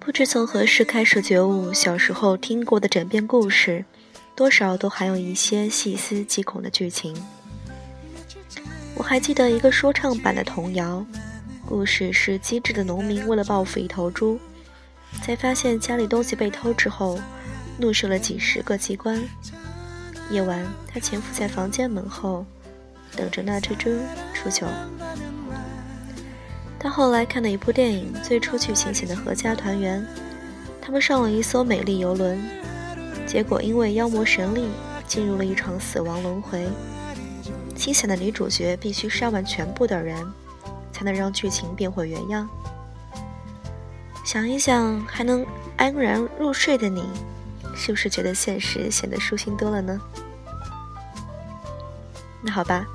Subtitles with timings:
[0.00, 3.84] 不知从何时开始觉悟，小时候听过的枕边故事，
[4.34, 7.14] 多少都含有一些细思极恐的剧情。
[8.94, 11.04] 我还记得一个说唱版的童谣，
[11.66, 14.40] 故事是机智的农民为了报复一头猪，
[15.22, 17.20] 在发现家里东西被偷之后，
[17.76, 19.22] 怒射了几十个机关。
[20.30, 22.46] 夜晚，他潜伏在房间门后，
[23.14, 23.90] 等着那只猪
[24.32, 24.66] 出糗。
[26.82, 30.02] 他后来看的一部电影，最初剧情写的阖家团圆。
[30.80, 32.42] 他们上了一艘美丽游轮，
[33.26, 34.66] 结果因为妖魔神力，
[35.06, 36.66] 进入了一场死亡轮回。
[37.76, 40.26] 心想的女主角必须杀完全部的人，
[40.90, 42.48] 才能让剧情变回原样。
[44.24, 45.44] 想一想，还能
[45.76, 47.04] 安然入睡的你，
[47.76, 50.00] 是不是觉得现实显得舒心多了呢？
[52.40, 52.86] 那好吧。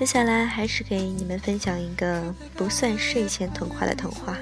[0.00, 4.34] 接下来还是给你们分享一个不算睡前童话的童话。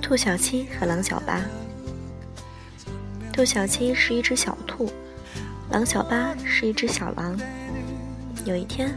[0.00, 1.42] 兔小七和狼小八。
[3.32, 4.88] 兔小七是一只小兔，
[5.70, 7.36] 狼小八是一只小狼。
[8.44, 8.96] 有一天。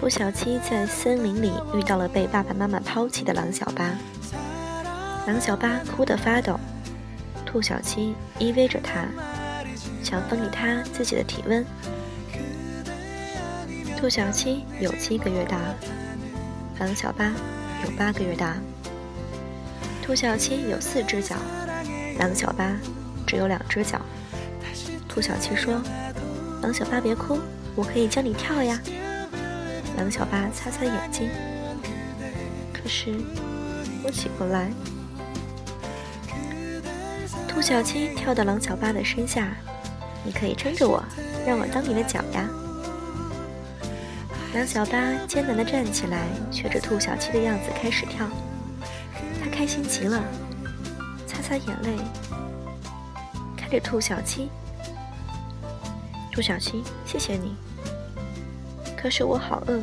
[0.00, 3.90] 兔小七在森林里遇到了被爸爸妈妈抛弃的狼小八，
[5.26, 6.58] 狼小八哭得发抖，
[7.44, 9.04] 兔小七依偎着他，
[10.02, 11.62] 想分给他自己的体温。
[13.98, 15.58] 兔小七有七个月大，
[16.78, 17.26] 狼小八
[17.84, 18.56] 有八个月大。
[20.02, 21.36] 兔小七有四只脚，
[22.18, 22.74] 狼小八
[23.26, 24.00] 只有两只脚。
[25.06, 25.74] 兔小七说
[26.62, 27.38] ：“狼小八别哭，
[27.76, 28.80] 我可以教你跳呀。”
[30.00, 31.28] 狼小八擦擦眼睛，
[32.72, 33.14] 可是
[34.02, 34.70] 我起不来。
[37.46, 39.48] 兔小七跳到狼小八的身下，
[40.24, 41.04] 你可以撑着我，
[41.46, 42.48] 让我当你的脚呀。
[44.54, 48.26] 狼小八艰难地站起来，学着兔小七的样子开始跳，
[49.44, 50.24] 他开心极了，
[51.26, 51.98] 擦擦眼泪，
[53.54, 54.48] 看着兔小七，
[56.32, 57.54] 兔小七，谢谢你。
[59.00, 59.82] 可是我好饿，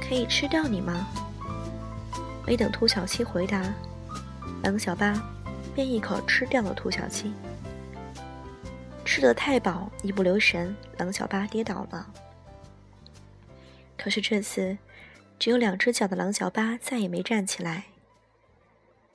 [0.00, 1.08] 可以吃掉你吗？
[2.46, 3.60] 没等兔小七回答，
[4.62, 5.20] 狼小八
[5.74, 7.32] 便一口吃掉了兔小七。
[9.04, 12.08] 吃得太饱，一不留神，狼小八跌倒了。
[13.98, 14.78] 可是这次，
[15.36, 17.86] 只有两只脚的狼小八再也没站起来，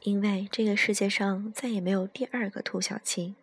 [0.02, 3.36] 因为这个世界上再也没有第二个兔小七。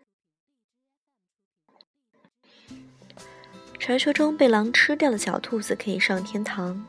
[3.82, 6.80] 传说中被狼吃掉的小兔子可以上天堂。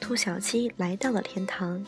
[0.00, 1.84] 兔小七来到了天堂，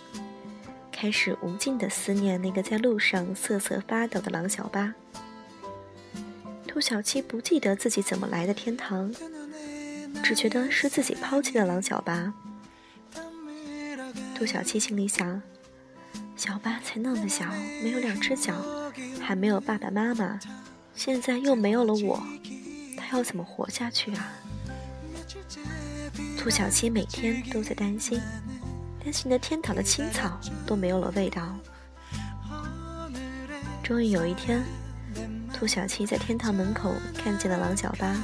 [0.93, 4.93] 开始无尽的思念那个在路上瑟瑟发抖的狼小八。
[6.69, 9.11] 兔小七不记得自己怎么来的天堂，
[10.23, 12.35] 只觉得是自己抛弃了狼小八。
[14.35, 15.41] 兔小七心里想：
[16.37, 17.47] 小八才那么小，
[17.83, 18.53] 没有两只脚，
[19.19, 20.39] 还没有爸爸妈妈，
[20.95, 22.23] 现在又没有了我。
[23.13, 24.33] 要怎么活下去啊？
[26.39, 28.21] 兔小七每天都在担心，
[29.03, 31.55] 担心的天堂的青草都没有了味道。
[33.83, 34.63] 终于有一天，
[35.53, 38.17] 兔小七在天堂门口看见了狼小八，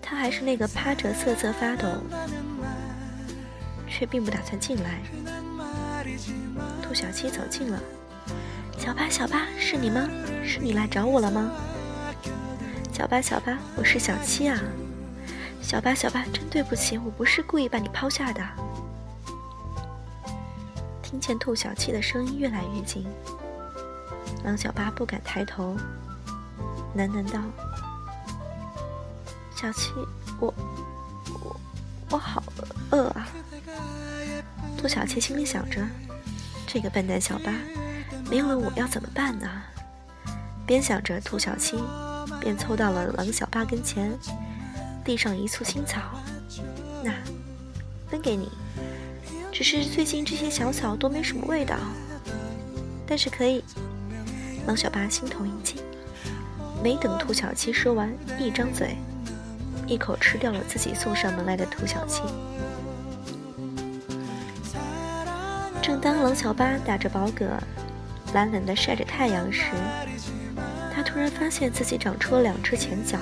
[0.00, 1.88] 他还是那个趴着瑟瑟发抖，
[3.88, 5.00] 却并不打算进来。
[6.82, 7.80] 兔小七走近了，
[8.76, 10.08] 小八小八，是你吗？
[10.44, 11.52] 是你来找我了吗？
[12.92, 14.60] 小八，小八，我是小七啊！
[15.62, 18.44] 小八，小八，真对不起，我不是故意把你抛下的。
[21.02, 23.06] 听见兔小七的声音越来越近，
[24.44, 25.74] 狼小八不敢抬头，
[26.94, 27.40] 喃喃道
[29.56, 29.90] ：“小七，
[30.38, 30.52] 我，
[31.42, 31.60] 我，
[32.10, 32.42] 我好
[32.90, 33.26] 饿啊！”
[34.76, 35.80] 兔小七心里想着
[36.68, 37.54] ：“这个笨蛋小八，
[38.30, 39.48] 没有了我要怎么办呢？”
[40.66, 41.82] 边想着，兔小七。
[42.42, 44.12] 便凑到了狼小八跟前，
[45.04, 46.00] 递上一簇青草，
[47.04, 47.12] 那
[48.10, 48.50] 分给你。
[49.52, 51.76] 只是最近这些小草都没什么味道，
[53.06, 53.62] 但是可以。
[54.66, 55.80] 狼小八心头一惊，
[56.82, 58.96] 没等兔小七说完，一张嘴，
[59.86, 62.22] 一口吃掉了自己送上门来的兔小七。
[65.80, 67.46] 正当狼小八打着饱嗝，
[68.34, 69.72] 懒懒地晒着太阳时，
[71.02, 73.18] 突然发现自己长出了两只前脚，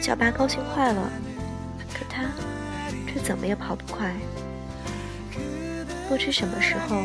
[0.00, 1.10] 小八高兴坏了，
[1.92, 2.24] 可他
[3.06, 4.14] 却怎么也跑不快。
[6.08, 7.02] 不知什么时候，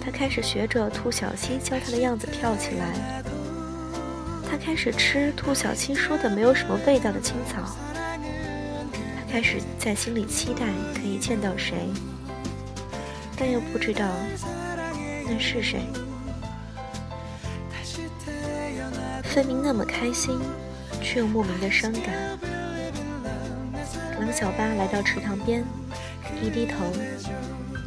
[0.00, 3.22] 他开始学着兔小七教他的样子跳起来。
[4.50, 7.76] 他开始吃兔小七说的没有什么味道的青草。
[8.92, 11.88] 他开始在心里期待可以见到谁，
[13.36, 14.04] 但又不知道
[15.26, 15.80] 那是谁。
[19.30, 20.40] 分明那么开心，
[21.00, 22.36] 却又莫名的伤感。
[24.18, 25.64] 狼小八来到池塘边，
[26.42, 26.84] 一低头，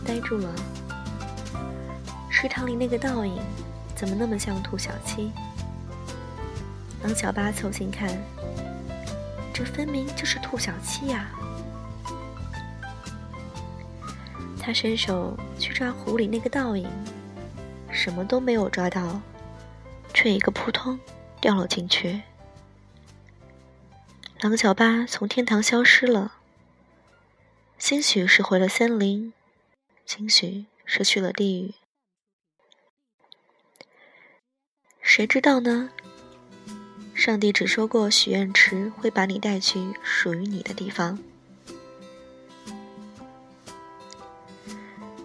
[0.06, 0.50] 呆住了。
[2.31, 3.38] 池塘里那个倒影，
[3.94, 5.34] 怎么那么像兔小七？
[7.04, 8.10] 狼小八凑近看，
[9.54, 11.30] 这分明就是兔小七呀！
[14.62, 16.88] 他伸手去抓湖里那个倒影，
[17.92, 19.19] 什么都没有抓到，
[20.13, 20.98] 却一个扑通。
[21.44, 22.22] 掉了进去。
[24.40, 26.36] 狼小八从天堂消失了，
[27.78, 29.34] 兴许是回了森林，
[30.06, 31.74] 兴许是去了地狱，
[35.01, 35.90] 谁知道呢？
[37.13, 41.19] 上帝只说过许愿池会把你带去属于你的地方。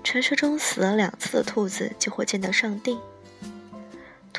[0.02, 2.98] 传说中死了两次的兔子就会见到上帝。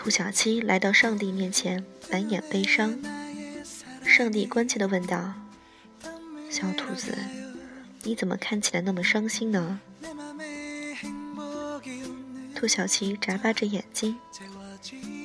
[0.01, 2.97] 兔小七来到上帝面前，满眼悲伤。
[4.05, 5.33] 上帝关切地问道
[6.49, 7.13] ：“小兔子，
[8.03, 9.81] 你怎么看起来那么伤心呢？”
[12.55, 14.15] 兔小七眨巴着眼睛，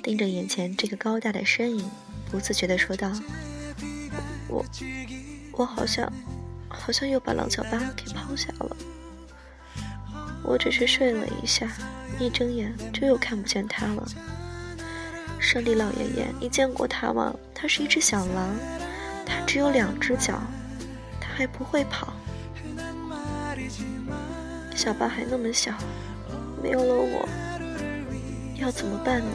[0.02, 1.88] 盯着眼前这个高大的身影，
[2.28, 3.12] 不自觉地说道
[4.50, 4.64] ：“我，
[5.52, 6.12] 我好像，
[6.66, 8.76] 好像又把狼小八给抛下了。
[10.42, 11.70] 我只是睡了一下，
[12.18, 14.04] 一睁眼就又看不见他了。”
[15.40, 17.32] 上帝老爷爷，你见过它吗？
[17.54, 18.50] 它是一只小狼，
[19.24, 20.42] 它只有两只脚，
[21.20, 22.12] 它还不会跑。
[24.74, 25.72] 小八还那么小，
[26.62, 27.28] 没有了我，
[28.56, 29.26] 要怎么办呢？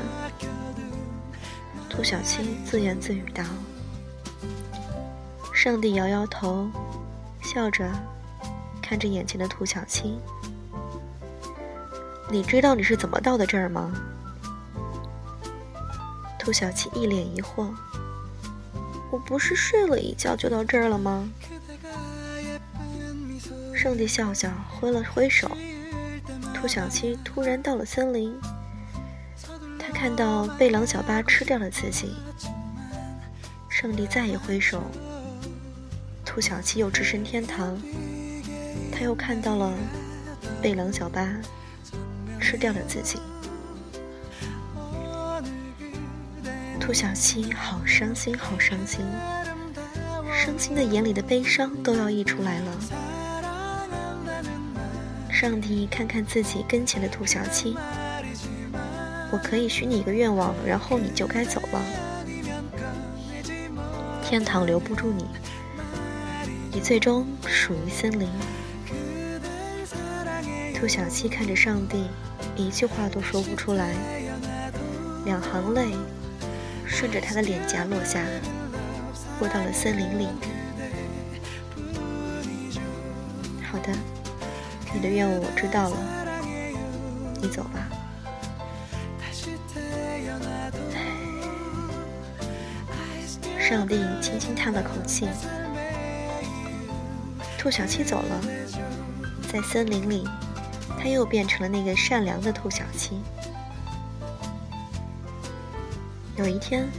[1.89, 3.43] 兔小七自言自语道。
[5.53, 6.69] 上帝摇摇头，
[7.41, 7.89] 笑着
[8.81, 10.19] 看着眼前的兔小七
[12.29, 13.91] ：“你知道你是怎么到的这儿吗？”
[16.39, 17.69] 兔小七一脸疑惑
[19.11, 21.29] ：“我不是睡了一觉就到这儿了吗？”
[23.75, 25.51] 上帝笑笑，挥了挥手。
[26.53, 28.33] 兔小七突然到了森林，
[29.77, 32.15] 他看到被狼小八吃掉了自己。
[33.69, 34.81] 上帝再一挥手，
[36.25, 37.79] 兔小七又置身天堂，
[38.91, 39.71] 他又看到了
[40.61, 41.29] 被狼小八
[42.41, 43.19] 吃掉了自己。
[46.89, 49.05] 兔小七好伤心，好伤心，
[50.33, 52.71] 伤心的眼里的悲伤都要溢出来了。
[55.31, 57.77] 上帝看看自己跟前的兔小七，
[59.31, 61.79] 我可以许你一个愿望，然后你就该走了。
[64.23, 65.27] 天堂留不住你，
[66.73, 68.27] 你最终属于森林。
[70.73, 72.07] 兔小七看着上帝，
[72.55, 73.93] 一句话都说不出来，
[75.23, 75.91] 两行泪。
[76.89, 78.19] 顺着他的脸颊落下，
[79.39, 80.27] 落到了森林里。
[83.71, 83.93] 好的，
[84.93, 85.97] 你的愿望我知道了，
[87.39, 87.87] 你走吧。
[93.57, 95.27] 上帝轻轻叹了口气。
[97.57, 98.41] 兔小七走了，
[99.53, 100.27] 在森林里，
[100.99, 103.21] 他又变成了那个善良的兔小七。
[106.39, 106.89] 有一天，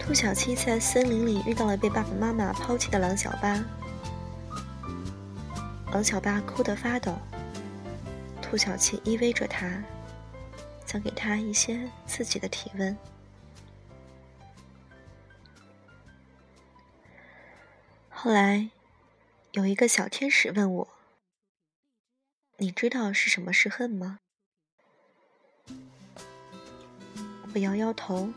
[0.00, 3.62] 兔小七在森林里遇到了被爸爸妈妈抛弃的狼小八。
[5.92, 7.14] 狼小八哭得发抖，
[8.40, 9.84] 兔小七依偎着他，
[10.86, 12.96] 想给他一些自己的体温。
[18.08, 18.70] 后来，
[19.50, 20.88] 有一个小天使问我
[22.56, 24.20] ：“你知道是什么是恨吗？”
[27.54, 28.32] 我摇摇头，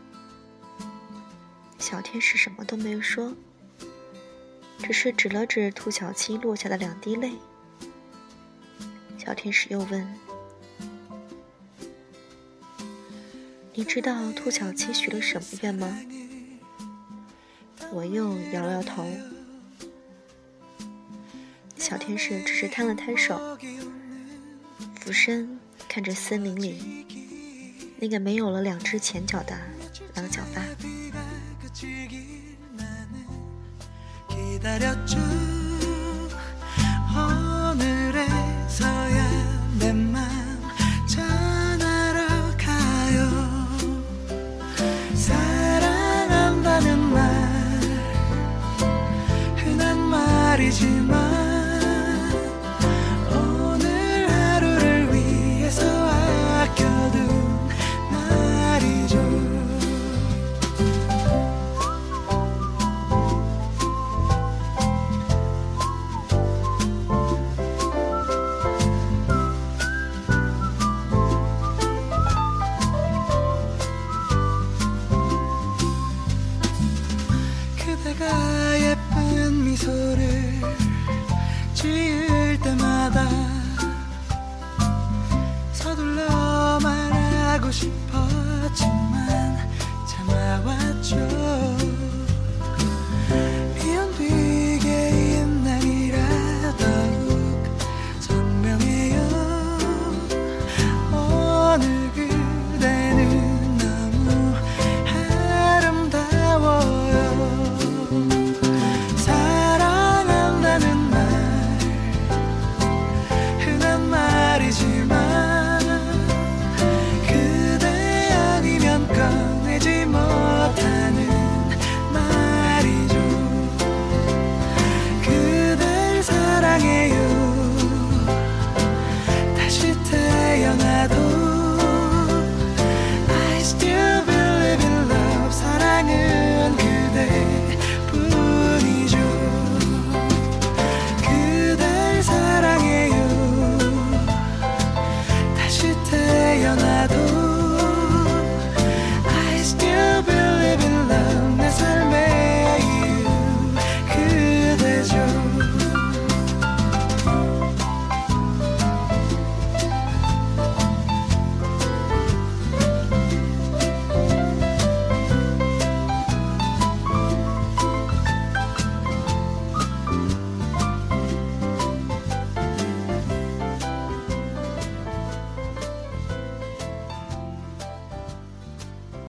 [1.78, 3.34] 小天使什么都没有说，
[4.78, 7.32] 只是指了指兔小七落下的两滴泪。
[9.16, 10.14] 小天使又问
[13.72, 15.98] ：“你知道兔小七许了什么愿吗？”
[17.92, 19.06] 我又摇了摇头。
[21.78, 23.56] 小天使只是摊了摊手，
[25.00, 25.58] 俯身
[25.88, 27.15] 看着森林里。
[27.98, 29.56] 那个没有了两只前脚的
[30.14, 30.62] 狼小八。